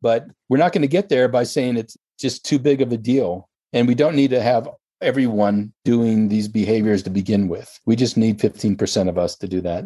but 0.00 0.26
we're 0.48 0.56
not 0.56 0.72
going 0.72 0.82
to 0.82 0.88
get 0.88 1.10
there 1.10 1.28
by 1.28 1.44
saying 1.44 1.76
it's 1.76 1.96
just 2.18 2.46
too 2.46 2.58
big 2.58 2.80
of 2.80 2.92
a 2.92 2.96
deal. 2.96 3.48
And 3.76 3.86
we 3.86 3.94
don't 3.94 4.16
need 4.16 4.30
to 4.30 4.40
have 4.40 4.70
everyone 5.02 5.70
doing 5.84 6.28
these 6.28 6.48
behaviors 6.48 7.02
to 7.02 7.10
begin 7.10 7.46
with. 7.46 7.78
We 7.84 7.94
just 7.94 8.16
need 8.16 8.38
15% 8.38 9.06
of 9.06 9.18
us 9.18 9.36
to 9.36 9.46
do 9.46 9.60
that. 9.60 9.84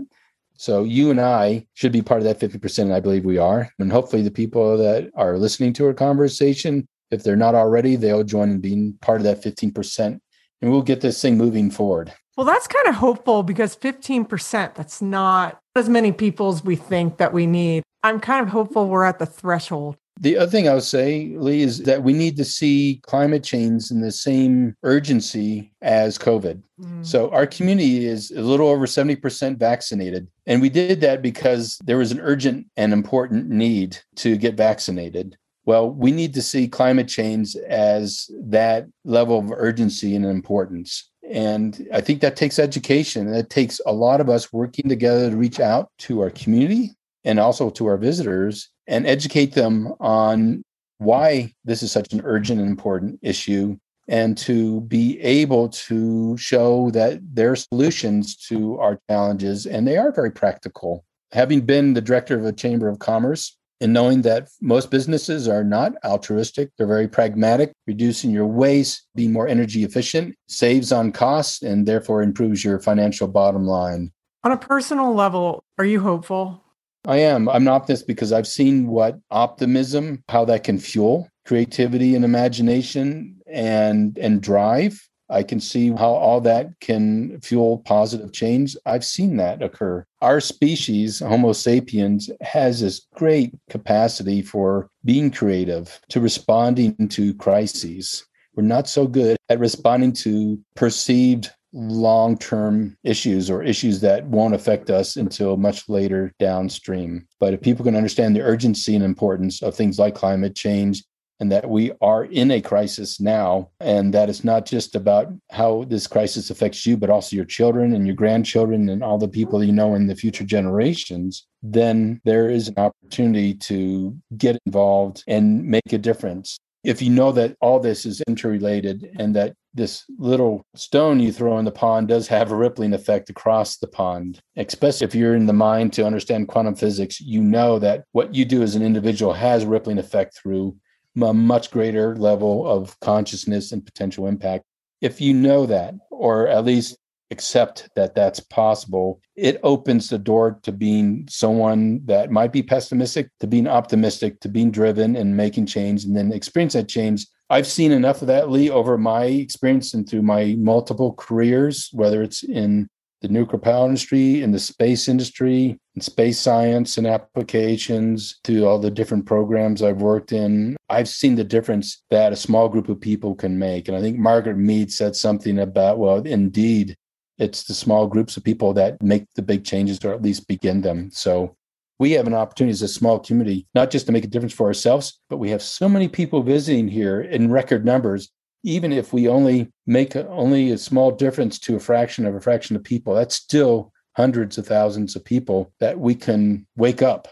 So 0.57 0.85
you 0.85 1.11
and 1.11 1.21
I 1.21 1.67
should 1.75 1.91
be 1.91 2.01
part 2.01 2.21
of 2.21 2.25
that 2.25 2.39
50%. 2.39 2.79
And 2.85 2.95
I 2.95 3.01
believe 3.01 3.25
we 3.25 3.37
are. 3.37 3.69
And 3.81 3.91
hopefully 3.91 4.23
the 4.23 4.31
people 4.31 4.79
that 4.79 5.11
are 5.17 5.37
listening 5.37 5.73
to 5.73 5.87
our 5.87 5.93
conversation, 5.93 6.87
if 7.11 7.25
they're 7.25 7.35
not 7.35 7.57
already, 7.57 7.97
they'll 7.97 8.23
join 8.23 8.51
in 8.51 8.61
being 8.61 8.95
part 9.01 9.21
of 9.21 9.25
that 9.25 9.43
15%. 9.43 10.21
And 10.63 10.71
we'll 10.71 10.83
get 10.83 11.01
this 11.01 11.21
thing 11.21 11.37
moving 11.37 11.69
forward. 11.69 12.13
Well, 12.37 12.47
that's 12.47 12.69
kind 12.69 12.87
of 12.87 12.95
hopeful 12.95 13.43
because 13.43 13.75
15%, 13.75 14.77
that's 14.77 15.03
not 15.03 15.59
as 15.75 15.89
many 15.89 16.13
people 16.13 16.51
as 16.51 16.63
we 16.63 16.77
think 16.77 17.17
that 17.17 17.33
we 17.33 17.45
need. 17.45 17.83
I'm 18.05 18.21
kind 18.21 18.47
of 18.47 18.53
hopeful 18.53 18.87
we're 18.87 19.03
at 19.03 19.19
the 19.19 19.27
threshold. 19.27 19.97
The 20.21 20.37
other 20.37 20.51
thing 20.51 20.69
I 20.69 20.75
would 20.75 20.83
say, 20.83 21.33
Lee, 21.35 21.63
is 21.63 21.79
that 21.85 22.03
we 22.03 22.13
need 22.13 22.37
to 22.37 22.45
see 22.45 23.01
climate 23.07 23.43
change 23.43 23.91
in 23.91 24.03
the 24.03 24.13
same 24.13 24.77
urgency 24.83 25.73
as 25.81 26.19
COVID. 26.19 26.63
Mm. 26.79 27.07
So 27.07 27.31
our 27.31 27.47
community 27.47 28.05
is 28.05 28.31
a 28.31 28.43
little 28.43 28.69
over 28.69 28.85
70% 28.85 29.59
vaccinated. 29.59 30.29
And 30.47 30.61
we 30.61 30.69
did 30.69 31.01
that 31.01 31.23
because 31.23 31.79
there 31.85 31.97
was 31.97 32.13
an 32.13 32.21
urgent 32.21 32.67
and 32.77 32.93
important 32.93 33.49
need 33.49 33.99
to 34.17 34.37
get 34.37 34.57
vaccinated. 34.57 35.39
Well, 35.65 35.91
we 35.91 36.13
need 36.13 36.35
to 36.35 36.43
see 36.43 36.69
climate 36.69 37.09
change 37.09 37.57
as 37.57 38.31
that 38.43 38.87
level 39.05 39.39
of 39.39 39.53
urgency 39.53 40.15
and 40.15 40.27
importance. 40.27 41.11
And 41.31 41.89
I 41.95 42.03
think 42.03 42.21
that 42.21 42.37
takes 42.37 42.59
education. 42.59 43.31
That 43.31 43.49
takes 43.49 43.81
a 43.87 43.93
lot 43.93 44.21
of 44.21 44.29
us 44.29 44.53
working 44.53 44.89
together 44.89 45.31
to 45.31 45.37
reach 45.37 45.61
out 45.61 45.91
to 46.01 46.21
our 46.21 46.31
community 46.31 46.91
and 47.25 47.39
also 47.39 47.71
to 47.71 47.87
our 47.87 47.97
visitors 47.97 48.71
and 48.91 49.07
educate 49.07 49.55
them 49.55 49.95
on 50.01 50.63
why 50.99 51.55
this 51.65 51.83
is 51.83 51.91
such 51.91 52.13
an 52.13 52.21
urgent 52.25 52.61
and 52.61 52.69
important 52.69 53.19
issue 53.23 53.77
and 54.09 54.37
to 54.37 54.81
be 54.83 55.19
able 55.21 55.69
to 55.69 56.37
show 56.37 56.91
that 56.91 57.21
there 57.33 57.53
are 57.53 57.57
solutions 57.57 58.37
to 58.37 58.77
our 58.79 58.99
challenges 59.09 59.67
and 59.67 59.87
they 59.87 59.97
are 59.97 60.13
very 60.13 60.33
practical. 60.33 61.05
Having 61.33 61.61
been 61.61 61.95
the 61.95 62.01
director 62.01 62.37
of 62.37 62.45
a 62.45 62.53
chamber 62.53 62.89
of 62.89 62.99
commerce 62.99 63.57
and 63.81 63.93
knowing 63.93 64.23
that 64.23 64.49
most 64.61 64.91
businesses 64.91 65.49
are 65.49 65.65
not 65.65 65.93
altruistic 66.05 66.71
they're 66.77 66.87
very 66.87 67.09
pragmatic 67.09 67.73
reducing 67.87 68.31
your 68.31 68.47
waste 68.47 69.07
being 69.15 69.33
more 69.33 69.49
energy 69.49 69.85
efficient 69.85 70.35
saves 70.49 70.93
on 70.93 71.13
costs 71.13 71.63
and 71.63 71.87
therefore 71.87 72.21
improves 72.21 72.65
your 72.65 72.81
financial 72.81 73.29
bottom 73.29 73.65
line. 73.65 74.11
On 74.43 74.53
a 74.53 74.57
personal 74.57 75.15
level 75.15 75.63
are 75.79 75.85
you 75.85 76.01
hopeful 76.01 76.65
I 77.07 77.19
am. 77.19 77.49
I'm 77.49 77.63
an 77.63 77.69
optimist 77.69 78.07
because 78.07 78.33
I've 78.33 78.47
seen 78.47 78.87
what 78.87 79.19
optimism, 79.31 80.23
how 80.29 80.45
that 80.47 80.65
can 80.65 80.79
fuel 80.79 81.29
creativity 81.47 82.15
and 82.15 82.25
imagination 82.25 83.41
and 83.47 84.17
and 84.19 84.41
drive. 84.43 85.01
I 85.31 85.43
can 85.45 85.61
see 85.61 85.91
how 85.91 86.11
all 86.11 86.41
that 86.43 86.69
can 86.81 87.41
fuel 87.41 87.79
positive 87.79 88.33
change. 88.33 88.77
I've 88.85 89.05
seen 89.05 89.37
that 89.37 89.63
occur. 89.63 90.05
Our 90.21 90.41
species, 90.41 91.21
Homo 91.21 91.53
sapiens, 91.53 92.31
has 92.41 92.81
this 92.81 93.07
great 93.15 93.55
capacity 93.71 94.43
for 94.43 94.91
being 95.05 95.31
creative, 95.31 96.01
to 96.09 96.21
responding 96.21 97.09
to 97.11 97.35
crises. 97.35 98.27
We're 98.57 98.65
not 98.65 98.89
so 98.89 99.07
good 99.07 99.37
at 99.49 99.61
responding 99.61 100.13
to 100.25 100.59
perceived 100.75 101.51
long 101.73 102.37
term 102.37 102.97
issues 103.05 103.51
or 103.51 103.63
issues 103.63 104.01
that 104.01 104.25
won't 104.27 104.55
affect 104.55 104.91
us 104.91 105.17
until 105.17 105.57
much 105.57 105.89
later 105.89 106.33
downstream. 106.39 107.27
But 107.39 107.55
if 107.55 107.61
people 107.61 107.85
can 107.85 107.97
understand 107.97 108.35
the 108.35 108.43
urgency 108.43 108.95
and 108.95 109.05
importance 109.05 109.63
of 109.63 109.75
things 109.75 109.99
like 109.99 110.15
climate 110.15 110.57
change, 110.57 111.05
and 111.41 111.51
that 111.51 111.71
we 111.71 111.91
are 112.03 112.27
in 112.27 112.51
a 112.51 112.61
crisis 112.61 113.19
now, 113.19 113.71
and 113.81 114.13
that 114.13 114.29
it's 114.29 114.45
not 114.45 114.67
just 114.67 114.95
about 114.95 115.33
how 115.51 115.85
this 115.85 116.07
crisis 116.07 116.51
affects 116.51 116.85
you, 116.85 116.99
but 116.99 117.09
also 117.09 117.35
your 117.35 117.47
children 117.47 117.95
and 117.95 118.07
your 118.07 118.15
grandchildren 118.15 118.91
and 118.91 119.03
all 119.03 119.17
the 119.17 119.27
people 119.27 119.65
you 119.65 119.73
know 119.73 119.95
in 119.95 120.07
the 120.07 120.15
future 120.15 120.45
generations, 120.45 121.47
then 121.63 122.21
there 122.27 122.51
is 122.51 122.69
an 122.69 122.75
opportunity 122.77 123.55
to 123.55 124.15
get 124.37 124.59
involved 124.67 125.25
and 125.27 125.65
make 125.65 125.93
a 125.93 125.99
difference 125.99 126.59
if 126.83 127.03
you 127.03 127.11
know 127.11 127.33
that 127.33 127.55
all 127.61 127.79
this 127.79 128.07
is 128.07 128.23
interrelated 128.27 129.11
and 129.19 129.37
that 129.37 129.55
this 129.75 130.05
little 130.19 130.65
stone 130.75 131.21
you 131.21 131.33
throw 131.33 131.59
in 131.59 131.65
the 131.65 131.71
pond 131.71 132.09
does 132.09 132.27
have 132.29 132.51
a 132.51 132.57
rippling 132.57 132.93
effect 132.93 133.31
across 133.31 133.77
the 133.77 133.87
pond, 133.87 134.41
especially 134.57 135.07
if 135.07 135.15
you're 135.15 135.37
in 135.37 135.47
the 135.47 135.53
mind 135.53 135.93
to 135.93 136.05
understand 136.05 136.49
quantum 136.49 136.75
physics, 136.75 137.21
you 137.21 137.41
know 137.41 137.79
that 137.79 138.05
what 138.13 138.35
you 138.35 138.45
do 138.45 138.63
as 138.63 138.75
an 138.75 138.83
individual 138.83 139.33
has 139.33 139.65
rippling 139.65 139.99
effect 139.99 140.37
through 140.37 140.77
a 141.23 141.35
much 141.35 141.71
greater 141.71 142.17
level 142.17 142.67
of 142.67 142.99
consciousness 143.01 143.73
and 143.73 143.85
potential 143.85 144.27
impact. 144.27 144.65
If 145.01 145.21
you 145.21 145.35
know 145.35 145.67
that, 145.67 145.95
or 146.11 146.49
at 146.49 146.65
least 146.65 146.97
accept 147.31 147.89
that 147.95 148.15
that's 148.15 148.41
possible, 148.41 149.21
it 149.37 149.61
opens 149.63 150.09
the 150.09 150.19
door 150.19 150.59
to 150.63 150.73
being 150.73 151.27
someone 151.29 152.05
that 152.07 152.31
might 152.31 152.53
be 152.53 152.63
pessimistic, 152.63 153.29
to 153.41 153.47
being 153.47 153.69
optimistic, 153.69 154.41
to 154.41 154.49
being 154.49 154.71
driven 154.71 155.17
and 155.17 155.37
making 155.37 155.67
change 155.67 156.05
and 156.05 156.17
then 156.17 156.33
experience 156.33 156.73
that 156.75 156.89
change. 156.89 157.27
I've 157.51 157.67
seen 157.67 157.91
enough 157.91 158.23
of 158.23 158.29
that, 158.29 158.49
Lee, 158.49 158.71
over 158.71 158.97
my 158.97 159.25
experience 159.25 159.93
and 159.93 160.09
through 160.09 160.23
my 160.23 160.55
multiple 160.57 161.15
careers, 161.15 161.91
whether 161.93 162.23
it's 162.23 162.45
in 162.45 162.89
the 163.23 163.29
nuclear 163.29 163.59
power 163.59 163.87
industry, 163.87 164.43
in 164.43 164.53
the 164.53 164.59
space 164.59 165.09
industry, 165.09 165.77
in 165.97 166.01
space 166.01 166.39
science 166.39 166.97
and 166.97 167.09
applications, 167.09 168.39
to 168.45 168.67
all 168.67 168.79
the 168.79 168.91
different 168.91 169.27
programs 169.27 169.83
I've 169.83 170.01
worked 170.01 170.33
in. 170.33 170.77
I've 170.89 171.09
seen 171.09 171.35
the 171.35 171.45
difference 171.45 172.03
that 172.11 172.33
a 172.33 172.37
small 172.37 172.69
group 172.69 172.89
of 172.89 173.01
people 173.01 173.35
can 173.35 173.59
make. 173.59 173.89
And 173.89 173.97
I 173.97 174.01
think 174.01 174.17
Margaret 174.17 174.57
Mead 174.57 174.93
said 174.93 175.17
something 175.17 175.59
about, 175.59 175.99
well, 175.99 176.19
indeed, 176.19 176.97
it's 177.37 177.65
the 177.65 177.75
small 177.75 178.07
groups 178.07 178.37
of 178.37 178.45
people 178.45 178.73
that 178.75 179.03
make 179.03 179.25
the 179.35 179.43
big 179.43 179.65
changes 179.65 180.03
or 180.05 180.15
at 180.15 180.23
least 180.23 180.47
begin 180.47 180.83
them. 180.83 181.11
So 181.11 181.57
we 182.01 182.13
have 182.13 182.27
an 182.27 182.35
opportunity 182.35 182.73
as 182.73 182.81
a 182.81 182.89
small 182.89 183.19
community, 183.19 183.67
not 183.75 183.91
just 183.91 184.07
to 184.07 184.13
make 184.13 184.25
a 184.25 184.27
difference 184.27 184.55
for 184.55 184.67
ourselves, 184.67 185.21
but 185.29 185.37
we 185.37 185.51
have 185.51 185.63
so 185.63 185.87
many 185.87 186.09
people 186.09 186.43
visiting 186.43 186.89
here 186.89 187.21
in 187.21 187.53
record 187.53 187.85
numbers. 187.85 188.31
Even 188.65 188.91
if 188.91 189.13
we 189.13 189.29
only 189.29 189.71
make 189.87 190.15
a, 190.15 190.27
only 190.29 190.71
a 190.71 190.79
small 190.79 191.11
difference 191.11 191.59
to 191.59 191.77
a 191.77 191.81
fraction 191.81 192.25
of 192.25 192.35
a 192.35 192.41
fraction 192.41 192.75
of 192.75 192.83
people, 192.83 193.15
that's 193.15 193.35
still 193.35 193.93
hundreds 194.17 194.57
of 194.57 194.67
thousands 194.67 195.15
of 195.15 195.25
people 195.25 195.73
that 195.79 195.99
we 196.01 196.15
can 196.15 196.67
wake 196.75 197.03
up. 197.03 197.29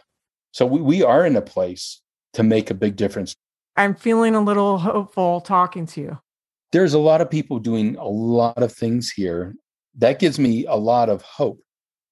So 0.52 0.66
we, 0.66 0.80
we 0.80 1.02
are 1.02 1.24
in 1.24 1.36
a 1.36 1.42
place 1.42 2.02
to 2.34 2.42
make 2.42 2.70
a 2.70 2.74
big 2.74 2.96
difference. 2.96 3.34
I'm 3.76 3.94
feeling 3.94 4.34
a 4.34 4.40
little 4.40 4.76
hopeful 4.76 5.40
talking 5.40 5.86
to 5.86 6.00
you. 6.00 6.18
There's 6.72 6.92
a 6.92 6.98
lot 6.98 7.22
of 7.22 7.30
people 7.30 7.58
doing 7.58 7.96
a 7.96 8.06
lot 8.06 8.62
of 8.62 8.72
things 8.72 9.10
here 9.10 9.54
that 9.96 10.18
gives 10.18 10.38
me 10.38 10.66
a 10.66 10.76
lot 10.76 11.08
of 11.08 11.22
hope. 11.22 11.60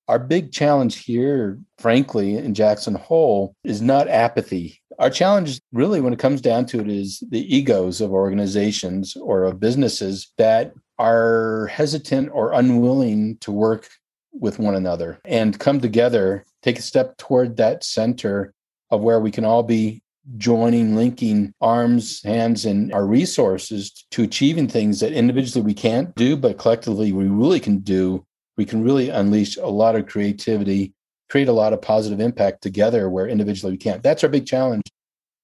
Our 0.09 0.19
big 0.19 0.53
challenge 0.53 1.05
here, 1.05 1.59
frankly, 1.79 2.37
in 2.37 2.55
Jackson 2.55 2.95
Hole 2.95 3.55
is 3.65 3.83
not 3.83 4.09
apathy. 4.09 4.81
Our 4.99 5.11
challenge, 5.11 5.61
really, 5.73 6.01
when 6.01 6.13
it 6.13 6.19
comes 6.19 6.41
down 6.41 6.67
to 6.67 6.81
it, 6.81 6.89
is 6.89 7.23
the 7.29 7.55
egos 7.55 8.01
of 8.01 8.13
organizations 8.13 9.17
or 9.17 9.45
of 9.45 9.61
businesses 9.61 10.33
that 10.39 10.73
are 10.99 11.67
hesitant 11.67 12.31
or 12.33 12.53
unwilling 12.53 13.37
to 13.39 13.53
work 13.53 13.89
with 14.33 14.59
one 14.59 14.75
another 14.75 15.19
and 15.25 15.59
come 15.59 15.81
together, 15.81 16.45
take 16.63 16.79
a 16.79 16.83
step 16.83 17.17
toward 17.17 17.57
that 17.57 17.85
center 17.85 18.53
of 18.91 19.01
where 19.01 19.21
we 19.21 19.31
can 19.31 19.45
all 19.45 19.63
be 19.63 20.03
joining, 20.37 20.97
linking 20.97 21.53
arms, 21.61 22.23
hands, 22.23 22.65
and 22.65 22.93
our 22.93 23.07
resources 23.07 24.07
to 24.11 24.23
achieving 24.23 24.69
things 24.69 25.01
that 25.01 25.13
individually 25.13 25.65
we 25.65 25.75
can't 25.75 26.15
do, 26.15 26.37
but 26.37 26.59
collectively 26.59 27.13
we 27.13 27.27
really 27.27 27.61
can 27.61 27.79
do. 27.79 28.25
We 28.57 28.65
can 28.65 28.83
really 28.83 29.11
unleash 29.11 29.57
a 29.57 29.67
lot 29.67 29.97
of 29.97 30.07
creativity, 30.07 30.95
create 31.29 31.49
a 31.49 31.53
lot 31.53 31.73
of 31.73 31.83
positive 31.83 32.21
impact 32.21 32.63
together 32.63 33.11
where 33.11 33.29
individually 33.29 33.73
we 33.73 33.79
can't. 33.79 34.03
That's 34.03 34.25
our 34.25 34.31
big 34.31 34.47
challenge. 34.47 34.85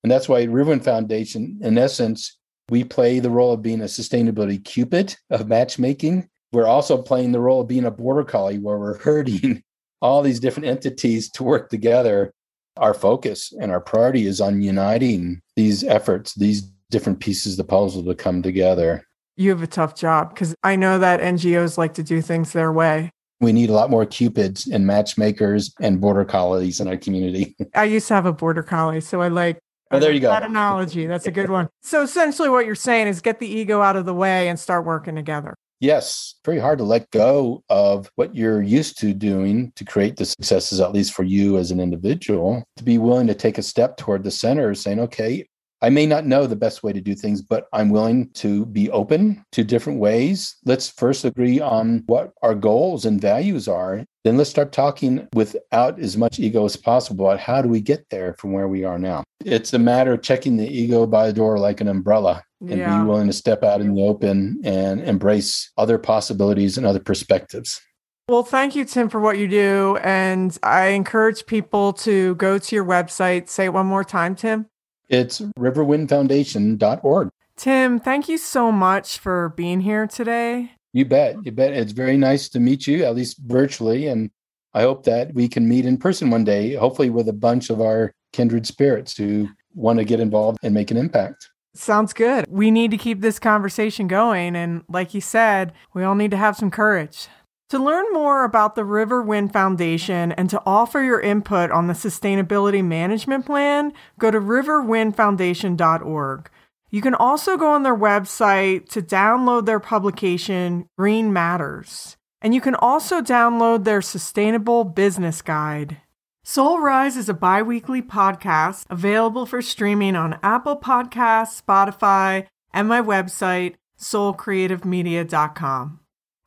And 0.03 0.11
that's 0.11 0.29
why 0.29 0.47
Riverwind 0.47 0.85
Foundation, 0.85 1.59
in 1.63 1.79
essence, 1.79 2.39
we 2.69 2.85
play 2.85 3.19
the 3.19 3.31
role 3.31 3.53
of 3.53 3.63
being 3.63 3.81
a 3.81 3.85
sustainability 3.85 4.65
cupid 4.65 5.17
of 5.31 5.49
matchmaking. 5.49 6.29
We're 6.53 6.67
also 6.67 7.01
playing 7.01 7.33
the 7.33 7.41
role 7.41 7.61
of 7.61 7.69
being 7.69 7.85
a 7.85 7.91
border 7.91 8.25
collie 8.25 8.59
where 8.59 8.79
we're 8.79 8.99
herding 8.99 9.63
all 10.03 10.23
these 10.23 10.41
different 10.41 10.69
entities 10.69 11.31
to 11.33 11.45
work 11.45 11.71
together 11.71 12.33
our 12.77 12.95
focus 12.95 13.53
and 13.61 13.71
our 13.71 13.81
priority 13.81 14.27
is 14.27 14.41
on 14.41 14.63
uniting 14.63 15.43
these 15.57 15.85
efforts, 15.85 16.35
these 16.35 16.63
different 16.91 17.21
pieces 17.21 17.55
of 17.55 17.57
the 17.59 17.65
puzzle 17.65 18.05
to 18.05 18.15
come 18.15 18.43
together. 18.43 19.07
You 19.37 19.51
have 19.51 19.63
a 19.63 19.67
tough 19.67 19.95
job 19.95 20.31
because 20.31 20.55
I 20.63 20.77
know 20.77 20.99
that 20.99 21.21
NGOs 21.21 21.79
like 21.79 21.95
to 21.95 22.03
do 22.03 22.21
things 22.21 22.53
their 22.53 22.73
way. 22.73 23.11
We 23.41 23.53
need 23.53 23.71
a 23.71 23.73
lot 23.73 23.91
more 23.91 24.07
cupids 24.07 24.69
and 24.69 24.87
matchmakers 24.87 25.75
and 25.81 26.01
border 26.01 26.25
collies 26.25 26.81
in 26.81 26.87
our 26.87 26.97
community. 26.97 27.57
I 27.75 27.85
used 27.85 28.09
to 28.09 28.15
have 28.15 28.27
a 28.27 28.33
border 28.33 28.63
collie, 28.63 29.01
so 29.01 29.21
I 29.21 29.29
like 29.29 29.59
Oh, 29.91 29.99
there 29.99 30.11
you 30.11 30.21
go. 30.21 30.31
That 30.31 30.43
analogy. 30.43 31.05
That's 31.05 31.27
a 31.27 31.31
good 31.31 31.51
one. 31.51 31.69
So 31.83 32.03
essentially, 32.03 32.49
what 32.49 32.65
you're 32.65 32.75
saying 32.75 33.09
is 33.09 33.21
get 33.21 33.41
the 33.41 33.47
ego 33.47 33.83
out 33.83 33.95
of 33.95 34.07
the 34.07 34.15
way 34.15 34.49
and 34.49 34.59
start 34.59 34.87
working 34.87 35.15
together 35.15 35.55
yes, 35.83 36.37
very 36.45 36.61
hard 36.61 36.79
to 36.79 36.85
let 36.85 37.11
go 37.11 37.63
of 37.69 38.11
what 38.15 38.35
you're 38.35 38.63
used 38.63 38.99
to 39.01 39.13
doing 39.13 39.73
to 39.75 39.85
create 39.85 40.17
the 40.17 40.25
successes, 40.25 40.81
at 40.81 40.93
least 40.93 41.13
for 41.13 41.25
you 41.25 41.59
as 41.59 41.71
an 41.71 41.81
individual, 41.81 42.65
to 42.77 42.85
be 42.85 42.97
willing 42.97 43.27
to 43.27 43.35
take 43.35 43.59
a 43.59 43.63
step 43.63 43.97
toward 43.97 44.23
the 44.23 44.31
center, 44.31 44.75
saying, 44.75 45.01
okay, 45.01 45.47
I 45.83 45.91
may 45.91 46.07
not 46.07 46.27
know 46.27 46.47
the 46.47 46.55
best 46.55 46.85
way 46.85 46.93
to 46.93 47.01
do 47.01 47.17
things, 47.17 47.43
but 47.43 47.67
I'm 47.73 47.91
willing 47.91 48.31
to 48.35 48.67
be 48.67 48.89
open 48.91 49.45
to 49.51 49.65
different 49.65 49.99
ways. 49.99 50.57
Let's 50.65 50.89
first 50.89 51.25
agree 51.25 51.61
on 51.61 52.05
what 52.07 52.33
our 52.43 52.55
goals 52.55 53.05
and 53.05 53.21
values 53.21 53.67
are. 53.67 54.05
Then 54.23 54.37
let's 54.37 54.49
start 54.49 54.71
talking 54.71 55.27
without 55.35 55.99
as 55.99 56.17
much 56.17 56.39
ego 56.39 56.65
as 56.65 56.77
possible 56.77 57.27
about 57.27 57.41
how 57.41 57.61
do 57.61 57.69
we 57.69 57.81
get 57.81 58.09
there 58.11 58.35
from 58.39 58.53
where 58.53 58.69
we 58.69 58.85
are 58.85 58.97
now. 58.97 59.25
It's 59.45 59.73
a 59.73 59.79
matter 59.79 60.13
of 60.13 60.23
checking 60.23 60.57
the 60.57 60.69
ego 60.69 61.05
by 61.05 61.27
the 61.27 61.33
door 61.33 61.59
like 61.59 61.81
an 61.81 61.89
umbrella 61.89 62.45
and 62.61 62.79
yeah. 62.79 63.01
be 63.01 63.05
willing 63.05 63.27
to 63.27 63.33
step 63.33 63.65
out 63.65 63.81
in 63.81 63.93
the 63.93 64.03
open 64.03 64.61
and 64.65 65.01
embrace 65.01 65.73
other 65.77 65.99
possibilities 65.99 66.79
and 66.79 66.87
other 66.87 67.01
perspectives. 67.01 67.81
Well, 68.29 68.45
thank 68.45 68.77
you, 68.77 68.85
Tim, 68.85 69.09
for 69.09 69.21
what 69.21 69.37
you 69.37 69.49
do. 69.49 69.99
And 70.01 70.57
I 70.63 70.89
encourage 70.89 71.45
people 71.45 71.93
to 71.95 72.37
go 72.37 72.57
to 72.59 72.77
your 72.77 72.85
website. 72.85 73.49
Say 73.49 73.65
it 73.65 73.73
one 73.73 73.87
more 73.87 74.05
time, 74.05 74.37
Tim. 74.37 74.67
It's 75.09 75.41
riverwindfoundation.org. 75.59 77.29
Tim, 77.57 78.01
thank 78.01 78.29
you 78.29 78.39
so 78.39 78.73
much 78.73 79.19
for 79.19 79.51
being 79.51 79.81
here 79.81 80.07
today. 80.07 80.73
You 80.93 81.05
bet. 81.05 81.37
You 81.45 81.53
bet. 81.53 81.73
It's 81.73 81.93
very 81.93 82.17
nice 82.17 82.49
to 82.51 82.61
meet 82.61 82.87
you, 82.87 83.05
at 83.05 83.15
least 83.15 83.39
virtually. 83.39 84.07
And 84.07 84.31
I 84.75 84.83
hope 84.83 85.05
that 85.05 85.35
we 85.35 85.49
can 85.49 85.69
meet 85.69 85.87
in 85.87 85.97
person 85.99 86.31
one 86.31 86.45
day, 86.45 86.75
hopefully 86.75 87.11
with 87.11 87.29
a 87.29 87.33
bunch 87.33 87.71
of 87.71 87.81
our 87.81 88.13
kindred 88.33 88.67
spirits 88.67 89.17
who 89.17 89.49
want 89.75 89.99
to 89.99 90.05
get 90.05 90.21
involved 90.21 90.59
and 90.63 90.75
make 90.75 90.91
an 90.91 90.97
impact. 90.97 91.51
Sounds 91.75 92.13
good. 92.13 92.45
We 92.49 92.71
need 92.71 92.91
to 92.91 92.99
keep 92.99 93.21
this 93.21 93.39
conversation 93.39 94.07
going. 94.07 94.55
And 94.57 94.83
like 94.89 95.15
you 95.15 95.23
said, 95.23 95.73
we 95.95 96.05
all 96.05 96.15
need 96.15 96.31
to 96.33 96.37
have 96.37 96.57
some 96.57 96.71
courage. 96.71 97.29
To 97.73 97.79
learn 97.79 98.05
more 98.13 98.45
about 98.45 98.75
the 98.75 98.83
Riverwind 98.83 99.55
Foundation 99.55 100.33
and 100.33 100.51
to 100.51 100.61
offer 100.67 101.03
your 101.03 101.23
input 101.23 101.71
on 101.71 101.87
the 101.87 101.95
Sustainability 101.95 102.85
Management 102.85 103.47
Plan, 103.47 103.95
go 104.19 104.31
to 104.31 104.39
riverwindfoundation.org. 104.39 106.51
You 106.91 107.01
can 107.01 107.15
also 107.15 107.57
go 107.57 107.71
on 107.71 107.83
their 107.83 107.97
website 107.97 108.91
to 108.91 109.01
download 109.01 109.65
their 109.65 109.81
publication, 109.81 110.87
Green 110.99 111.33
Matters. 111.33 112.19
And 112.43 112.55
you 112.55 112.61
can 112.61 112.75
also 112.75 113.23
download 113.23 113.85
their 113.85 114.03
Sustainable 114.03 114.85
Business 114.85 115.41
Guide. 115.41 115.97
Soul 116.45 116.79
Rise 116.79 117.17
is 117.17 117.31
a 117.31 117.35
bi 117.35 117.63
weekly 117.63 118.03
podcast 118.03 118.85
available 118.91 119.47
for 119.47 119.63
streaming 119.63 120.15
on 120.15 120.39
Apple 120.43 120.77
Podcasts, 120.77 121.63
Spotify, 121.63 122.47
and 122.75 122.87
my 122.87 123.01
website, 123.01 123.77
soulcreativemedia.com. 123.99 126.01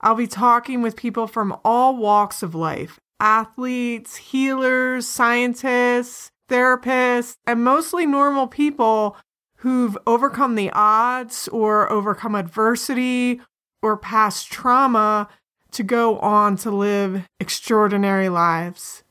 I'll 0.06 0.14
be 0.14 0.28
talking 0.28 0.84
with 0.84 0.96
people 0.96 1.26
from 1.26 1.58
all 1.66 1.98
walks 1.98 2.44
of 2.44 2.54
life 2.54 3.00
athletes, 3.20 4.18
healers, 4.18 5.08
scientists, 5.08 6.30
therapists, 6.48 7.38
and 7.48 7.64
mostly 7.64 8.06
normal 8.06 8.46
people 8.46 9.18
who've 9.58 9.98
overcome 10.06 10.54
the 10.54 10.70
odds 10.72 11.48
or 11.48 11.92
overcome 11.92 12.36
adversity 12.36 13.42
or 13.82 13.98
past 13.98 14.52
trauma 14.52 15.28
to 15.72 15.82
go 15.82 16.20
on 16.20 16.56
to 16.58 16.70
live 16.70 17.26
extraordinary 17.40 18.30
lives. 18.30 19.04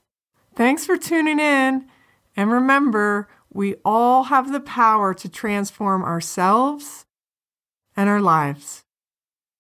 Thanks 0.54 0.86
for 0.86 0.96
tuning 0.96 1.40
in. 1.40 1.86
And 2.36 2.52
remember, 2.52 3.26
we 3.52 3.74
all 3.84 4.24
have 4.24 4.52
the 4.52 4.60
power 4.60 5.12
to 5.14 5.28
transform 5.28 6.04
ourselves 6.04 7.04
and 7.96 8.08
our 8.08 8.20
lives. 8.20 8.83